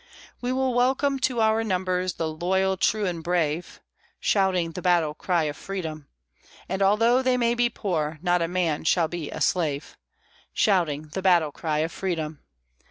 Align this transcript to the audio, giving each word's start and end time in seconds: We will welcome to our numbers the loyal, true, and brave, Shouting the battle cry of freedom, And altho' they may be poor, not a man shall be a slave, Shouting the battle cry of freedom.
We 0.41 0.51
will 0.51 0.73
welcome 0.73 1.19
to 1.19 1.41
our 1.41 1.63
numbers 1.63 2.13
the 2.13 2.27
loyal, 2.27 2.75
true, 2.75 3.05
and 3.05 3.23
brave, 3.23 3.79
Shouting 4.19 4.71
the 4.71 4.81
battle 4.81 5.13
cry 5.13 5.43
of 5.43 5.55
freedom, 5.55 6.07
And 6.67 6.81
altho' 6.81 7.21
they 7.21 7.37
may 7.37 7.53
be 7.53 7.69
poor, 7.69 8.17
not 8.23 8.41
a 8.41 8.47
man 8.47 8.83
shall 8.83 9.07
be 9.07 9.29
a 9.29 9.39
slave, 9.41 9.95
Shouting 10.53 11.09
the 11.09 11.21
battle 11.21 11.51
cry 11.51 11.81
of 11.85 11.91
freedom. 11.91 12.39